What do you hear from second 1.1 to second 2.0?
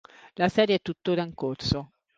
in corso.